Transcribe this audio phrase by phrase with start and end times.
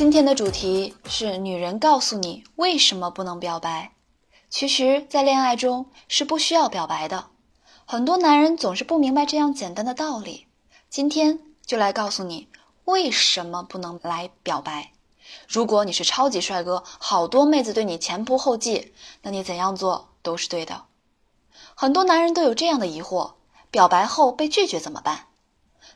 [0.00, 3.92] 今天的主题是女人告诉你为什么不能表白。
[4.48, 7.26] 其实，在恋爱中是不需要表白的。
[7.84, 10.46] 很多男人总是不明白这样简单的道理。
[10.88, 12.48] 今天就来告诉你
[12.86, 14.92] 为什么不能来表白。
[15.46, 20.84] 如果你是超级帅哥，好多妹子对你前仆后继，那你怎样做都是对的。
[21.74, 23.32] 很多男人都有这样的疑惑：
[23.70, 25.26] 表白后被拒绝怎么办？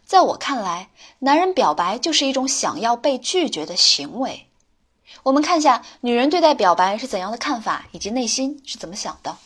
[0.05, 0.91] 在我看来，
[1.21, 4.47] 男人表白就是一种想要被拒绝的行为。
[5.23, 9.37] 我们看一下女人对待表白是怎样的看法，以及内心是怎么想的。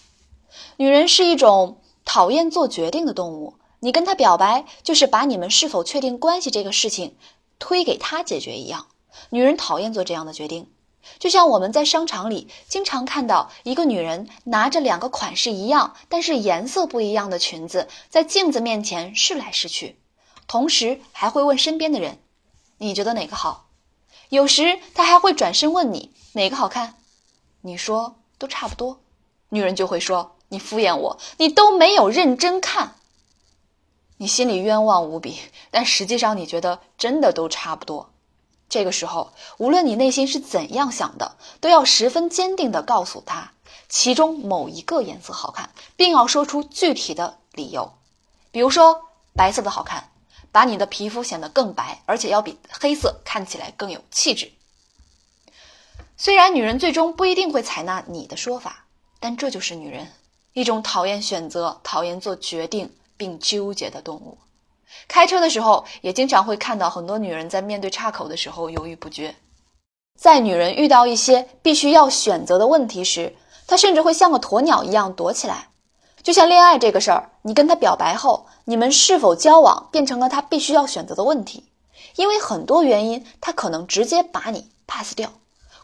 [0.77, 7.17] 女人是一种讨厌做决定的动物，你跟她表白，就是把你们是否确定关系这个事情
[7.59, 8.87] 推给她解决一样。
[9.31, 10.69] 女人讨厌做这样的决定，
[11.19, 19.97] 就像我们在商场里经常看到一个女人拿着两个款式一样，但是颜色不一样的裙子，在镜子面前试来试去，
[20.49, 22.19] 同时还会问身边的人
[22.79, 23.69] ：“你觉得哪个好？”
[24.31, 26.97] 有时他还会转身问你哪个好看，
[27.61, 29.01] 你说都差不多，
[29.51, 32.97] 女人就会说：“你敷衍我，你都没有认真看。”
[34.21, 35.39] 你心里冤枉无比，
[35.71, 38.11] 但实际上你觉得真的都差不多。
[38.69, 43.53] 这个时候，无论你内心是怎样想的，都要十分坚定地告诉他，
[43.89, 47.95] 其中某一个颜色好看，并要说出具体的理由。
[48.51, 49.05] 比如说，
[49.35, 50.11] 白色的好看，
[50.59, 54.51] 把你的皮肤显得更白，而且要比黑色看起来更有气质。
[56.17, 58.87] 虽然女人最终不一定会采纳你的说法，
[59.21, 60.09] 但这就是女人，
[60.55, 64.37] 一种讨厌选择、讨厌做决定并纠结的动物。
[65.07, 69.37] 开车的时候，也经常会看到很多女人在面对岔口的时候犹豫不决。
[70.19, 73.37] 在女人遇到一些必须要选择的问题时，
[73.69, 75.68] 她甚至会像个鸵鸟一样躲起来。
[76.29, 81.65] 就像恋爱这个事儿，你跟她表白后，你们是否交往变成了她必须要选择的问题。
[82.17, 85.33] 因为很多原因，她可能直接把你 pass 掉。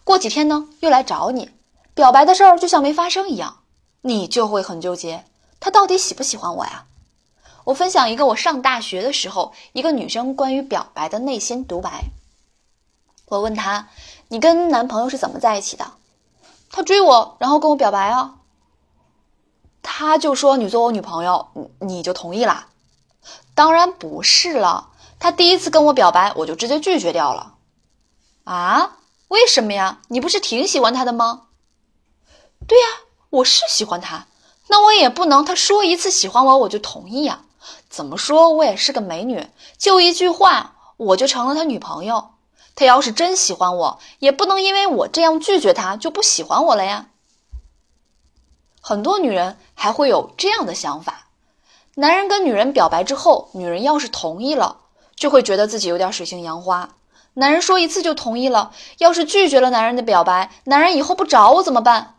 [0.05, 1.50] 过几天呢，又来找你，
[1.94, 3.60] 表白的事儿就像没发生一样，
[4.03, 5.25] 你就会很纠结，
[5.60, 6.84] 她到底喜不喜欢我呀？
[7.65, 12.05] 我分享一个我上大学的时候一个女生关于表白的内心独白。
[13.28, 13.88] 我问她
[14.28, 15.93] ：“你跟男朋友是怎么在一起的？”
[16.69, 18.34] 他追我，然后跟我表白啊。
[19.97, 22.66] 他就说：“你做我女朋友，你你就同意啦？”
[23.55, 24.88] 当然不是了。
[25.21, 27.55] 他第一次跟我表白，我就直接拒绝掉了。
[28.43, 28.97] 啊？
[29.28, 30.00] 为什么呀？
[30.09, 31.43] 你不是挺喜欢他的吗？
[32.66, 32.84] 对呀，
[33.31, 34.27] 我是喜欢他。
[34.66, 37.44] 那我也不能他说一次喜欢我，我就同意呀。
[37.88, 39.47] 怎么说，我也是个美女，
[39.78, 42.31] 就一句话，我就成了他女朋友。
[42.75, 47.06] 他要是真喜欢我，也不能因为我这样拒绝他就不喜欢我了呀。
[48.86, 51.28] 很多女人还会有这样的想法：
[51.94, 54.80] 男人跟女人表白之后，女人要是同意了，
[55.16, 56.90] 就会觉得自己有点水性杨花。
[57.32, 62.16] 男人说一次就同意了，要是拒绝了男人的表白，男人以后不找我怎么办？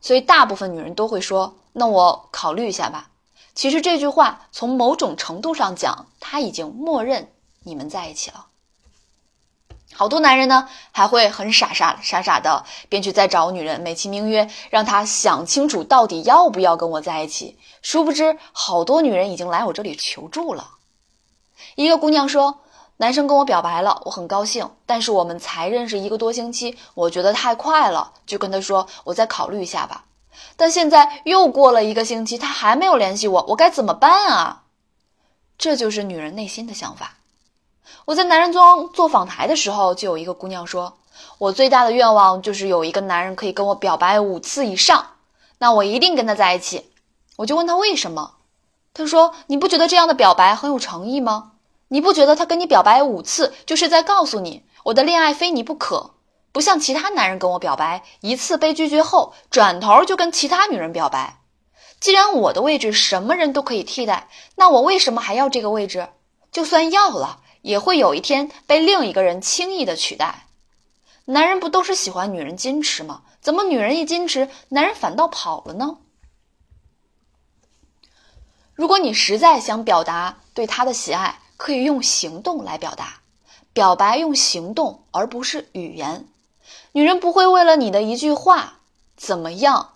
[0.00, 3.10] 所以大部分女人都会说：“那我考虑一下吧。”
[3.54, 7.30] 其实这句话从某种程度上讲，他已经默认
[7.62, 8.46] 你们在一起了。
[9.94, 17.58] 好多男人呢，还会很傻傻傻傻的，便去再找女人，美其名曰让她想清楚到底要不要跟我在一起。
[17.82, 20.70] 殊不知，好多女人已经来我这里求助了。
[21.74, 22.60] 一个姑娘说
[22.98, 30.04] ：“男生跟我表白了，我很高兴，但是我们才认识一个多星期，我觉得太快了，就跟他说我再考虑一下吧。”
[30.56, 34.62] 但现在又过了一个星期，他还没有联系我，我该怎么办啊？
[35.58, 37.16] 这就是女人内心的想法。
[38.04, 40.98] 我在男人装做访谈的时候，就有一个姑娘说
[41.38, 45.06] ：“我最大的愿望就是有一个男人可以跟我表白五次以上，
[45.58, 46.90] 那我一定跟他在一起。”
[47.38, 48.32] 我就问她为什么，
[48.92, 51.52] 她说：“你不觉得这样的表白很有诚意吗？
[51.88, 56.10] 你不觉得他跟你表白五次就是在告诉你，我的恋爱非你不可？”
[56.52, 61.38] 不像其他男人跟我表白，一次被拒绝后，转头就跟其他女人表白。
[61.98, 66.08] 既然我的位置什么人都可以替代，那我为什么还要这个位置？
[66.50, 70.46] 就算要了，也会有一天被另一个人轻易的取代。
[71.24, 73.22] 男人不都是喜欢女人矜持吗？
[73.40, 75.98] 怎么女人一矜持，男人反倒跑了呢？
[78.74, 83.20] 如果你实在想表达对他的喜爱，可以用行动来表达。
[83.72, 86.28] 表白用行动而不是语言。
[86.92, 88.80] 女人不会为了你的一句话
[89.16, 89.94] 怎么样，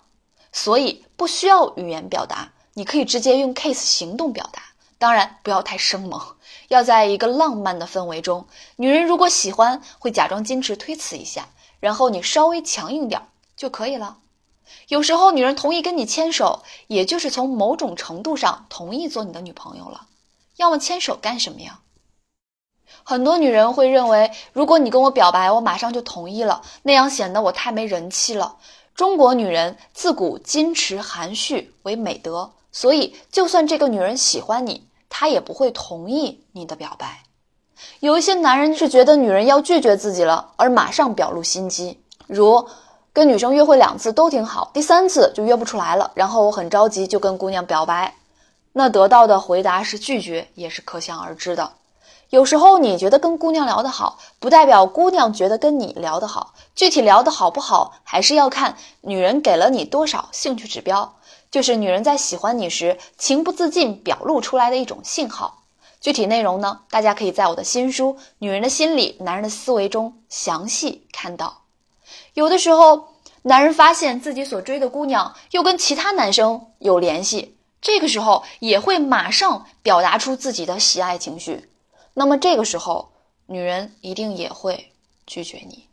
[0.51, 4.61] 所以不需要语言表达，你可以直接用 kiss 行动表达。
[4.97, 6.36] 当然不要太生猛，
[6.67, 8.45] 要在一个浪漫的氛围中。
[8.75, 11.49] 女人如果喜欢，会假装矜持推辞一下，
[11.79, 13.21] 然后你稍微强硬点
[13.55, 14.17] 就可以了。
[14.89, 20.07] 有时候女人同意跟你牵手，也就是从某种程度上同意做你的女朋友了。
[20.57, 21.79] 要么牵手干什么呀？
[23.03, 28.57] 很多女人会认为，如果你跟我表白，我马上就同意了，那样显得我太没人气了。
[28.95, 34.87] 中国女人自古矜持含蓄为美德，所以就算这个女人喜欢你，
[35.19, 37.23] 他也不会同意你的表白。
[38.01, 42.67] 有一些男人是觉得女人要拒绝自己了，而马上表露心机，如
[43.11, 48.13] 跟女生约会两次都挺好，第三次就约不出来了，然后我很着急就跟姑娘表白，
[48.73, 51.71] 那得到的回答是拒绝，也是可想而知的。
[52.29, 56.53] 有时候你觉得跟姑娘聊得好，不代表姑娘觉得跟你聊得好。
[56.75, 61.15] 具体聊得好不好，还是要看女人给了你多少兴趣指标，
[61.49, 65.63] 就是女人在喜欢你时情不自禁表露出来的一种信号。
[65.99, 71.63] 具体内容呢，大家可以在我的新书《女人的心理，男人的思维》中详细看到。
[72.35, 81.67] 有的时候，男人发现自己所追的姑娘又跟其他男生有联系，这个时候也会马上表达出自己的喜爱情绪。
[82.13, 83.11] 那么这个时候，
[83.47, 84.91] 女人一定也会
[85.25, 85.86] 拒绝你。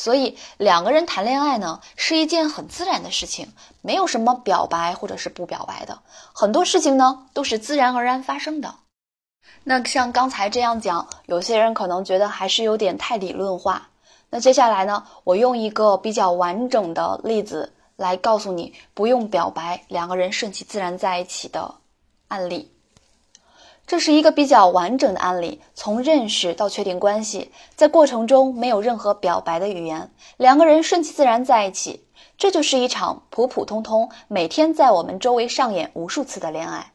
[0.00, 3.52] 所以两个人谈恋爱呢，是一件很自然的事情，
[3.82, 5.98] 没有什么表白或者是不表白的，
[6.32, 8.74] 很多事情呢都是自然而然发生的。
[9.62, 13.90] 那像刚才这样讲，有些人可能觉得还是有点太理论化。
[14.30, 21.74] 那接下来呢，我用一个比较完整的例子来告诉你，不用表白，两个人顺其自然在一起的
[22.28, 22.72] 案例。
[23.90, 32.04] 这是一个比较完整的案例，从认识到确定关系，在过程中没有任何表白的语言，两个人顺其自然在一起，
[32.38, 36.92] 这就是一场普普通通、每天在我们周围上演无数次的恋爱。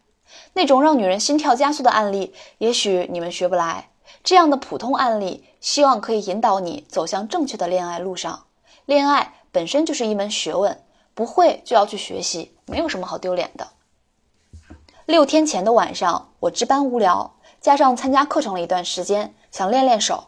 [0.53, 3.89] 那种让女人心跳加速的案例，也许你们学不来。
[4.23, 8.45] 这样的普通案例，希望可以引导你走向正确的恋爱路上。
[8.85, 10.81] 恋爱本身就是一门学问，
[11.13, 13.67] 不会就要去学习，没有什么好丢脸的。
[15.05, 20.23] 六天前的晚上，我值班无聊，加上参加课程了一段时间，想练练手，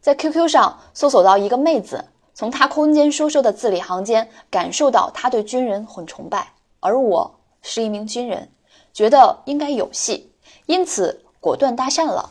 [0.00, 8.48] 在 QQ 上搜索到一个妹子，从她空间说说的字里行间，感受到她对军人很崇拜，而我是一名军人，
[8.92, 10.32] 觉得应该有戏，
[10.66, 12.30] 因此果断搭讪了。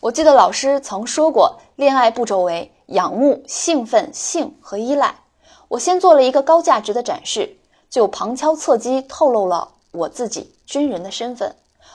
[0.00, 5.14] 我记得老师曾说过，恋爱步骤为仰慕、兴奋、性和依赖。
[5.68, 7.58] 我先做了一个高价值的展示，
[7.90, 10.54] 就旁敲侧击透露了我自己。
[10.66, 11.54] 军人的身份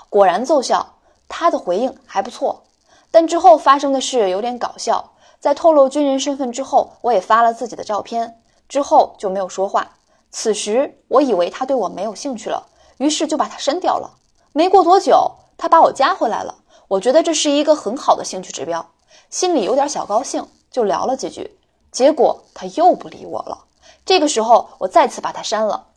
[0.09, 0.85] 果然奏效，
[1.27, 2.63] 他的回应还不错。
[3.09, 8.39] 但之后发生的事有点搞笑，在透露军人身份之后，我也发了自己的照片，
[8.69, 9.97] 之后就没有说话。
[10.29, 12.67] 此时我以为他对我没有兴趣了，
[12.97, 14.11] 于是就把他删掉了。
[14.53, 16.53] 没过多久，他把我加回来了。
[16.87, 18.85] 我觉得这是一个很好的兴趣指标，
[19.29, 21.57] 心里有点小高兴，就聊了几句。
[21.91, 23.65] 结果他又不理我了。
[24.05, 25.87] 这个时候我再次把他删了，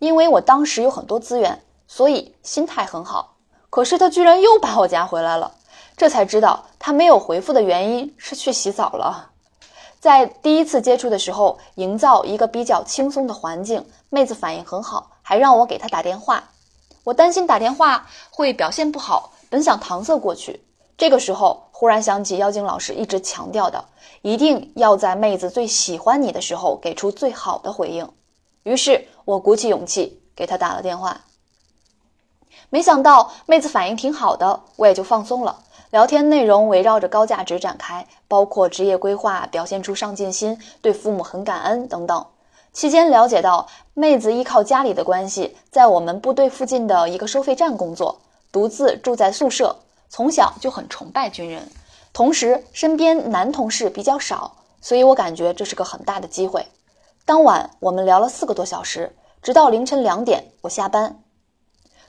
[0.00, 1.62] 因为我当时有很多资源。
[1.92, 3.34] 所以心态很好，
[3.68, 5.50] 可是他居然又把我加回来了，
[5.96, 9.30] 这才知道他没有回复的原因是去洗澡了。
[9.98, 16.44] 在第一次接触的时候，营造一个比较轻松的环境，妹子反应很好，还让我给她打电话。
[17.02, 20.64] 我担心打电话会表现不好，本想搪塞过去。
[20.96, 23.84] 这个时候忽然想起妖精老师一直强调的，
[24.22, 28.08] 一定要在妹子最喜欢你的时候给出最好的回应。
[28.62, 31.22] 于是我鼓起勇气给她打了电话。
[32.68, 35.62] 没想到妹子反应挺好的，我也就放松了。
[35.90, 42.24] 聊天内容围绕着高价值展开，包括职业规划、表现出上进心、对父母很感恩等等。
[42.72, 48.20] 期间了解到，妹子依靠家里的关系，在我们部队附近的一个收费站工作，
[48.52, 49.74] 独自住在宿舍，
[50.08, 51.68] 从小就很崇拜军人。
[52.12, 56.64] 同时，身边男同事比较少，所以我感觉这是个很大的机会。
[57.24, 61.22] 当晚我们聊了四个多小时，直到凌晨两点，我下班。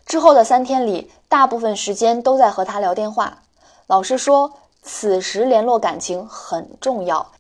[0.05, 3.43] 之后的三天里，大部分时间都在和他聊电话。
[3.87, 7.31] 老实说，此时联络感情很重要。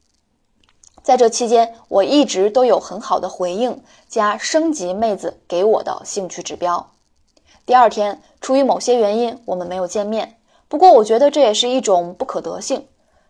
[1.01, 6.91] 在这期间，我一直都有很好的回应加升级妹子给我的兴趣指标。
[7.65, 10.37] 第二天，出于某些原因，我们没有见面。
[10.67, 12.87] 不过，我觉得这也是一种不可得性，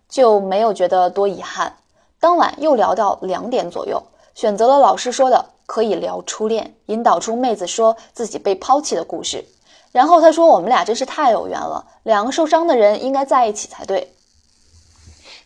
[0.09, 1.77] 就没有觉得多遗憾。
[2.19, 5.45] 当晚又聊到两点左右，选择了老师说的。
[5.67, 9.45] 可以聊初恋，引导出妹子说自己被抛弃的故事。
[9.93, 14.13] 然后他说我们俩真是太有缘了，两个受伤的人应该在一起才对。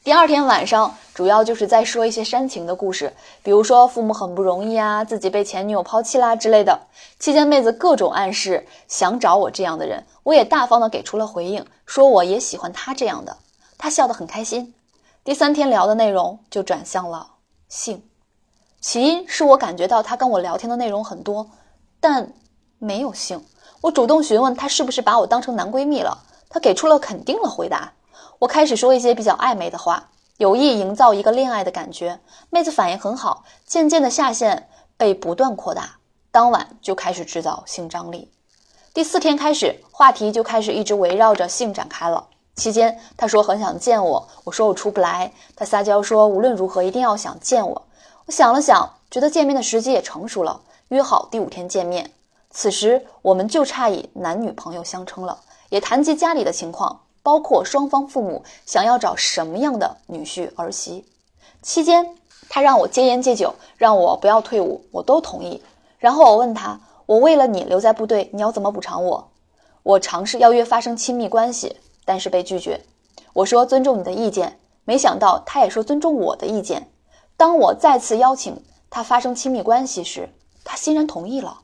[0.04, 3.13] 第二天晚上，主要就是在说一些煽情的故事，
[3.44, 6.80] 比如说父母很不容易啊，自己被前女友抛弃啦之类的。
[7.20, 13.38] 期间妹子各种暗示想找我这样的人，我也大方的给出了回应，说我也喜欢他这样的。
[13.77, 14.74] 他笑得很开心。
[15.24, 17.27] 第三天聊的内容就转向了
[17.70, 18.01] 性，
[18.86, 21.50] 起因是我感觉到他跟我聊天的内容很多，
[22.00, 22.32] 但
[22.77, 23.44] 没有性。
[23.82, 26.15] 我主动询问他是不是把我当成男闺蜜了，
[26.50, 27.92] 他给出了肯定的回答。
[28.38, 32.20] 我开始说一些比较暧昧的话，有意营造一个恋爱的感觉。
[32.51, 35.96] 妹子反应很好，渐渐的下限被不断扩大。
[36.30, 38.32] 当晚就开始制造性张力。
[38.94, 42.27] 第四天开始，话题就开始一直围绕着性展开了。
[42.56, 45.34] 期间，他说很想见我，我说我出不来。
[45.56, 47.82] 他撒娇说无论如何一定要想见我。
[48.27, 52.12] 我想了想，觉得见面的时机也成熟了，约好第五天见面。
[52.50, 55.39] 此时我们就差以男女朋友相称了，
[55.70, 57.01] 也谈及家里的情况。
[57.22, 61.05] 包括双方父母想要找什么样的女婿儿媳，
[61.63, 62.15] 期间
[62.50, 65.63] 他让我戒烟戒酒，让我不要退伍，我都同意。
[65.98, 69.32] 然后我问他，我为了你留在部队，你要怎么补偿我？
[69.82, 72.82] 我尝试邀约发生亲密关系，但是被拒绝。
[73.34, 76.91] 我说尊重你的意见，没想到他也说尊重我的意见。
[77.38, 80.30] 当我再次邀请他发生亲密关系时，
[80.63, 81.60] 他欣然同意了。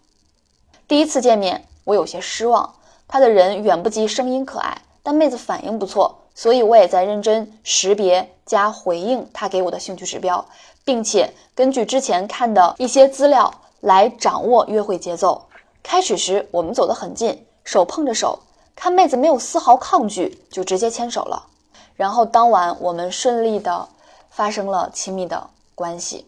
[0.88, 2.76] 第一次见面，我有些失望，
[3.08, 4.82] 他的人远不及声音可爱。
[5.04, 10.46] 但妹子反应不错，所以我也在认真识别加回应她给我的兴趣指标，
[10.86, 15.48] 并且根据之前看的一些资料来掌握约会节奏。
[15.82, 18.38] 开始时我们走得很近，手碰着手，
[18.76, 21.48] 看妹子没有丝毫抗拒，就直接牵手了。
[21.96, 23.90] 然后当晚我们顺利的
[24.30, 25.50] 发生了亲密的
[25.82, 26.28] 关系。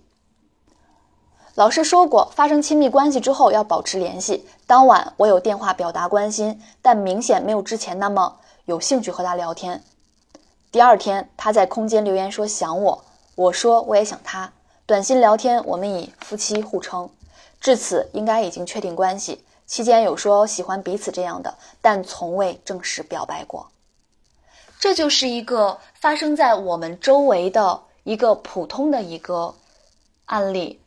[1.54, 4.48] 老师说过，发生亲密关系之后要保持联系。
[4.66, 8.40] 当晚我有电话表达关心，但明显没有之前那么。
[8.66, 9.84] 有兴趣和他聊天。
[10.72, 13.04] 第二天，他在空间留言说想我，
[13.36, 14.52] 我说我也想他。
[14.88, 17.08] 短信聊天，我们以夫妻互称。
[17.62, 19.46] 至此，应该已经确定关系。
[19.68, 23.68] 期间有说喜欢彼此这样的，但从未正式表白过。
[24.80, 29.56] 这就是一个发生在我们周围的一个普通的一个
[30.26, 30.80] 案例。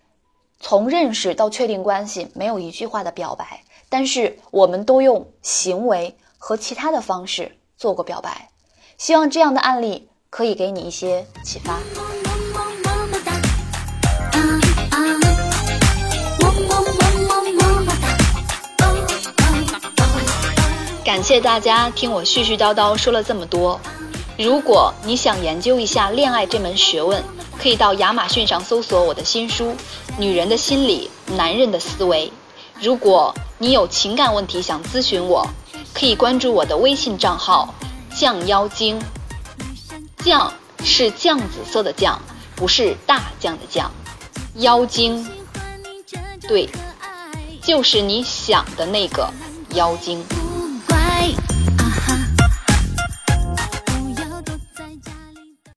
[0.59, 7.57] 从认识到确定关系，没有一句话的表白，但是我们都用行为和其他的方式。
[7.77, 8.49] 做过表白，
[8.97, 11.79] 希望这样的案例可以给你一些启发。
[21.05, 23.79] 感谢大家听我絮絮叨叨说了这么多。
[24.39, 27.23] 如果你想研究一下恋爱这门学问，
[27.59, 29.67] 可以到亚马逊上搜索我的新书
[30.19, 32.27] 《女人的心理，男人的思维》。
[32.81, 35.47] 如果你有情感问题想咨询我。
[35.95, 37.75] 可以关注我的微信账号
[38.15, 39.01] “酱妖精”，
[40.23, 40.53] 酱
[40.85, 42.21] 是酱紫色的酱，
[42.55, 43.91] 不是大酱的酱。
[44.57, 45.27] 妖精，
[46.47, 46.69] 对，
[47.63, 49.33] 就是你想的那个
[49.71, 50.23] 妖精。